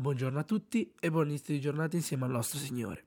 Buongiorno 0.00 0.38
a 0.38 0.44
tutti 0.44 0.90
e 0.98 1.10
buon 1.10 1.28
inizio 1.28 1.52
di 1.52 1.60
giornata 1.60 1.94
insieme 1.94 2.24
al 2.24 2.30
nostro 2.30 2.58
Signore. 2.58 3.04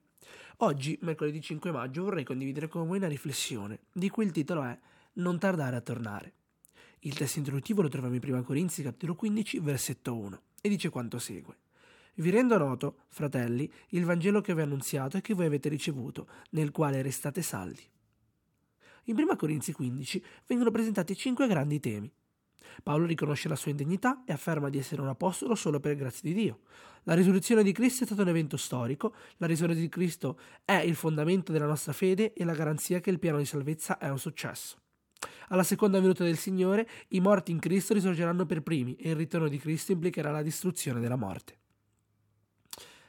Oggi, 0.57 0.95
mercoledì 1.01 1.41
5 1.41 1.71
maggio, 1.71 2.03
vorrei 2.03 2.23
condividere 2.23 2.67
con 2.67 2.85
voi 2.85 2.97
una 2.97 3.07
riflessione, 3.07 3.79
di 3.91 4.09
cui 4.09 4.25
il 4.25 4.31
titolo 4.31 4.61
è 4.61 4.77
Non 5.13 5.39
tardare 5.39 5.75
a 5.75 5.81
tornare. 5.81 6.33
Il 6.99 7.15
testo 7.15 7.39
introduttivo 7.39 7.81
lo 7.81 7.89
troviamo 7.89 8.13
in 8.13 8.21
1 8.23 8.43
Corinzi, 8.43 8.83
capitolo 8.83 9.15
15, 9.15 9.59
versetto 9.61 10.15
1, 10.15 10.41
e 10.61 10.69
dice 10.69 10.89
quanto 10.89 11.17
segue. 11.17 11.57
Vi 12.13 12.29
rendo 12.29 12.59
noto, 12.59 12.97
fratelli, 13.07 13.67
il 13.89 14.05
Vangelo 14.05 14.41
che 14.41 14.53
vi 14.53 14.61
ho 14.61 14.65
annunziato 14.65 15.17
e 15.17 15.21
che 15.21 15.33
voi 15.33 15.47
avete 15.47 15.69
ricevuto, 15.69 16.27
nel 16.51 16.69
quale 16.69 17.01
restate 17.01 17.41
saldi. 17.41 17.81
In 19.05 19.19
1 19.19 19.35
Corinzi 19.35 19.73
15 19.73 20.23
vengono 20.45 20.69
presentati 20.69 21.15
cinque 21.15 21.47
grandi 21.47 21.79
temi 21.79 22.13
Paolo 22.81 23.05
riconosce 23.05 23.47
la 23.47 23.55
sua 23.55 23.71
indegnità 23.71 24.23
e 24.25 24.33
afferma 24.33 24.69
di 24.69 24.77
essere 24.77 25.01
un 25.01 25.09
apostolo 25.09 25.55
solo 25.55 25.79
per 25.79 25.95
grazia 25.95 26.21
di 26.23 26.33
Dio. 26.33 26.59
La 27.03 27.13
risurrezione 27.13 27.63
di 27.63 27.73
Cristo 27.73 28.03
è 28.03 28.05
stato 28.05 28.21
un 28.21 28.29
evento 28.29 28.55
storico, 28.57 29.13
la 29.37 29.47
risurrezione 29.47 29.87
di 29.87 29.93
Cristo 29.93 30.39
è 30.63 30.77
il 30.77 30.95
fondamento 30.95 31.51
della 31.51 31.65
nostra 31.65 31.91
fede 31.91 32.33
e 32.33 32.45
la 32.45 32.53
garanzia 32.53 33.01
che 33.01 33.09
il 33.09 33.19
piano 33.19 33.37
di 33.37 33.45
salvezza 33.45 33.97
è 33.97 34.09
un 34.09 34.19
successo. 34.19 34.77
Alla 35.49 35.63
seconda 35.63 35.99
venuta 35.99 36.23
del 36.23 36.37
Signore, 36.37 36.87
i 37.09 37.19
morti 37.19 37.51
in 37.51 37.59
Cristo 37.59 37.93
risorgeranno 37.93 38.45
per 38.45 38.61
primi 38.61 38.95
e 38.95 39.09
il 39.09 39.15
ritorno 39.15 39.47
di 39.47 39.57
Cristo 39.57 39.91
implicherà 39.91 40.31
la 40.31 40.41
distruzione 40.41 40.99
della 40.99 41.15
morte. 41.15 41.57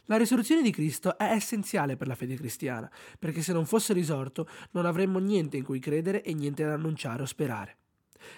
La 0.07 0.19
risurrezione 0.19 0.61
di 0.61 0.71
Cristo 0.71 1.17
è 1.17 1.31
essenziale 1.31 1.97
per 1.97 2.09
la 2.09 2.15
fede 2.15 2.35
cristiana, 2.35 2.91
perché 3.19 3.41
se 3.41 3.53
non 3.53 3.65
fosse 3.65 3.95
risorto 3.95 4.47
non 4.73 4.85
avremmo 4.85 5.19
niente 5.19 5.57
in 5.57 5.65
cui 5.65 5.79
credere 5.79 6.23
e 6.23 6.35
niente 6.35 6.65
da 6.65 6.75
annunciare 6.75 7.23
o 7.23 7.27
sperare. 7.27 7.77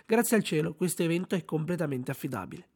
Grazie 0.05 0.37
al 0.37 0.43
cielo 0.43 0.75
questo 0.75 1.03
evento 1.03 1.35
è 1.35 1.45
completamente 1.45 2.11
affidabile. 2.11 2.69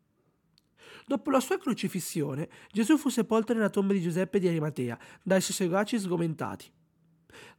Dopo 1.07 1.31
la 1.31 1.41
sua 1.41 1.59
crocifissione, 1.59 2.49
Gesù 2.71 2.97
fu 2.97 3.09
sepolto 3.09 3.53
nella 3.53 3.71
tomba 3.71 3.93
di 3.93 4.01
Giuseppe 4.01 4.39
di 4.39 4.49
Arimatea 4.49 4.99
dai 5.23 5.41
suoi 5.41 5.57
seguaci 5.57 5.99
sgomentati. 5.99 6.71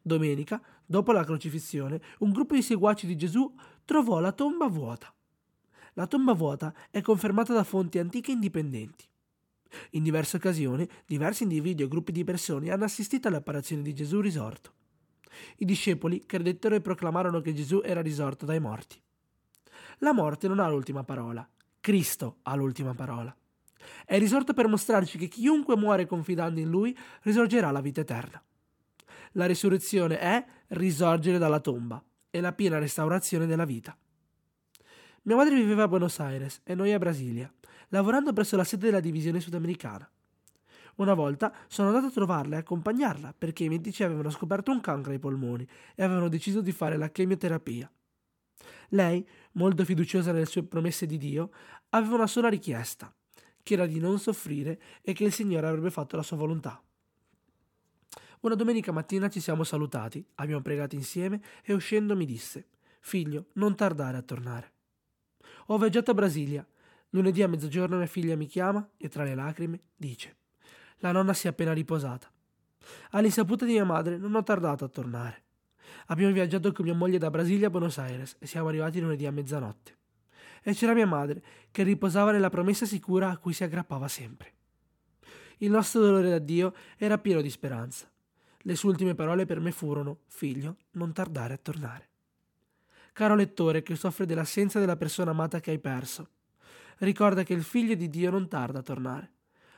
Domenica, 0.02 0.62
dopo 0.86 1.12
la 1.12 1.24
crocifissione, 1.24 2.02
un 2.20 2.32
gruppo 2.32 2.56
di 2.56 2.62
seguaci 2.62 3.06
di 3.06 3.16
Gesù 3.16 3.54
trovò 3.86 4.20
la 4.20 4.32
tomba 4.32 4.68
vuota. 4.68 5.14
La 5.94 6.08
tomba 6.08 6.34
vuota 6.34 6.74
è 6.90 7.02
confermata 7.02 7.54
da 7.54 7.64
fonti 7.64 8.00
antiche 8.00 8.32
indipendenti. 8.32 9.06
In 9.92 10.04
diverse 10.04 10.38
occasioni, 10.38 10.88
diversi 11.06 11.44
individui 11.44 11.86
e 11.86 11.90
gruppi 11.90 12.12
di 12.12 12.24
persone 12.24 12.72
hanno 12.72 12.86
assistito 12.86 13.28
all'apparizione 13.28 13.82
di 13.82 13.94
Gesù 13.94 14.20
risorto. 14.20 14.74
I 15.58 15.66
discepoli 15.66 16.26
credettero 16.26 16.76
e 16.76 16.82
proclamarono 16.82 17.42
che 17.42 17.54
Gesù 17.54 17.82
era 17.84 18.02
risorto 18.02 18.46
dai 18.46 18.60
morti. 18.60 19.02
La 20.04 20.14
morte 20.14 20.48
non 20.48 20.58
ha 20.58 20.68
l'ultima 20.68 21.04
parola, 21.04 21.48
Cristo 21.80 22.38
ha 22.42 22.56
l'ultima 22.56 22.96
parola. 22.96 23.36
È 24.04 24.18
risorto 24.18 24.52
per 24.52 24.68
mostrarci 24.68 25.20
che 25.20 25.28
chiunque 25.28 25.78
muore 25.78 26.08
confidando 26.08 26.60
in 26.60 26.72
Lui 26.72 26.98
risorgerà 27.22 27.68
alla 27.68 27.82
vita 27.82 28.02
eterna. 28.02 28.42
La 29.34 29.46
risurrezione 29.46 30.18
è 30.18 30.44
risorgere 30.70 31.38
dalla 31.38 31.60
tomba 31.60 32.04
e 32.32 32.42
la 32.42 32.52
piena 32.52 32.80
restaurazione 32.80 33.46
della 33.46 33.64
vita. 33.66 33.96
Mia 35.24 35.36
madre 35.36 35.54
viveva 35.54 35.84
a 35.84 35.88
Buenos 35.88 36.20
Aires 36.20 36.62
e 36.64 36.74
noi 36.74 36.92
a 36.94 36.98
Brasilia, 36.98 37.54
lavorando 37.90 38.34
presso 38.34 38.56
la 38.56 38.64
sede 38.64 38.88
della 38.88 39.02
divisione 39.02 39.40
sudamericana. 39.40 40.10
Una 40.96 41.14
volta 41.14 41.54
sono 41.68 41.90
andato 41.90 42.08
a 42.08 42.12
trovarla 42.12 42.56
e 42.56 42.60
accompagnarla 42.60 43.36
perché 43.38 43.66
i 43.66 43.70
medici 43.70 44.04
avevano 44.04 44.32
scoperto 44.32 44.72
un 44.72 44.82
cancro 44.82 45.12
ai 45.12 45.20
polmoni 45.20 45.68
e 45.94 46.02
avevano 46.02 46.28
deciso 46.28 46.62
di 46.62 46.72
fare 46.72 46.98
la 46.98 47.12
chemioterapia. 47.12 47.88
Lei, 48.94 49.26
molto 49.54 49.86
fiduciosa 49.86 50.32
nelle 50.32 50.46
sue 50.46 50.64
promesse 50.64 51.06
di 51.06 51.18
Dio, 51.18 51.52
aveva 51.90 52.16
una 52.16 52.28
sola 52.28 52.50
richiesta, 52.50 53.14
che 53.64 53.74
era 53.74 53.86
di 53.86 54.00
non 54.00 54.20
soffrire 54.20 54.82
e 55.02 55.14
che 55.14 55.24
il 55.24 55.32
Signore 55.32 55.68
avrebbe 55.68 55.92
fatto 55.92 56.16
la 56.16 56.24
sua 56.24 56.38
volontà. 56.38 56.82
Una 58.42 58.56
domenica 58.56 58.92
mattina 58.92 59.30
ci 59.30 59.40
siamo 59.40 59.64
salutati, 59.64 60.26
abbiamo 60.36 60.62
pregato 60.62 60.96
insieme 60.96 61.42
e 61.64 61.74
uscendo 61.74 62.16
mi 62.16 62.26
disse: 62.26 62.68
Figlio, 63.00 63.48
non 63.54 63.76
tardare 63.76 64.18
a 64.18 64.22
tornare. 64.22 64.72
Ho 65.68 65.78
viaggiato 65.78 66.12
a 66.12 66.16
Brasilia. 66.16 66.66
Lunedì 67.10 67.44
a 67.44 67.48
mezzogiorno 67.48 67.98
mia 67.98 68.08
figlia 68.08 68.36
mi 68.36 68.48
chiama 68.48 68.90
e 68.98 69.10
tra 69.10 69.24
le 69.24 69.36
lacrime 69.36 69.82
dice: 69.96 70.38
La 70.98 71.12
nonna 71.12 71.34
si 71.34 71.48
è 71.48 71.50
appena 71.50 71.72
riposata. 71.72 72.32
All'insaputa 73.12 73.66
di 73.66 73.74
mia 73.74 73.86
madre 73.86 74.18
non 74.18 74.34
ho 74.34 74.44
tardato 74.44 74.86
a 74.86 74.90
tornare. 74.90 75.44
Abbiamo 76.08 76.34
viaggiato 76.34 76.72
con 76.72 76.86
mia 76.86 76.94
moglie 76.94 77.18
da 77.18 77.30
Brasilia 77.30 77.68
a 77.68 77.70
Buenos 77.70 77.98
Aires 77.98 78.36
e 78.40 78.46
siamo 78.46 78.68
arrivati 78.68 79.00
lunedì 79.00 79.26
a 79.26 79.32
mezzanotte. 79.32 79.98
E 80.64 80.74
c'era 80.74 80.94
mia 80.94 81.08
madre, 81.08 81.44
che 81.72 81.84
riposava 81.84 82.32
nella 82.32 82.50
promessa 82.50 82.86
sicura 82.86 83.30
a 83.30 83.38
cui 83.38 83.54
si 83.54 83.64
aggrappava 83.64 84.08
sempre. 84.08 84.54
Il 85.58 85.72
nostro 85.72 86.02
dolore 86.02 86.30
da 86.30 86.40
Dio 86.40 86.74
era 86.98 87.18
pieno 87.18 87.42
di 87.42 87.50
speranza. 87.50 88.10
Le 88.64 88.76
sue 88.76 88.90
ultime 88.90 89.16
parole 89.16 89.46
per 89.46 89.60
me 89.60 89.72
furono: 89.72 90.20
Figlio, 90.28 90.78
non 90.92 91.14
tardare 91.14 91.56
a 91.56 91.60
tornare. 91.62 92.10
Caro 93.14 93.36
lettore 93.36 93.82
che 93.82 93.96
soffre 93.96 94.26
dell'assenza 94.26 94.80
della 94.80 94.96
persona 94.96 95.32
amata 95.32 95.60
che 95.60 95.72
hai 95.72 95.80
perso, 95.80 96.30
ricorda 97.00 97.44
che 97.44 97.54
il 97.54 97.64
figlio 97.64 97.96
di 97.96 98.10
Dio 98.10 98.32
non 98.32 98.48
tarda 98.48 98.80
a 98.80 98.84
tornare. 98.84 99.32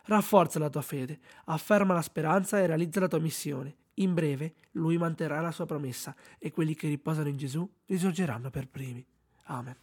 Rafforza 0.06 0.60
la 0.60 0.70
tua 0.70 0.82
fede, 0.82 1.20
afferma 1.46 1.94
la 1.94 2.02
speranza 2.02 2.60
e 2.60 2.68
realizza 2.68 3.00
la 3.00 3.08
tua 3.08 3.20
missione. 3.20 3.76
In 3.96 4.14
breve, 4.14 4.56
lui 4.72 4.98
manterrà 4.98 5.40
la 5.40 5.52
sua 5.52 5.66
promessa 5.66 6.16
e 6.40 6.52
quelli 6.52 6.74
che 6.76 6.88
riposano 6.88 7.28
in 7.28 7.38
Gesù 7.38 7.70
risorgeranno 7.86 8.50
per 8.50 8.68
primi. 8.68 9.06
Amen. 9.44 9.76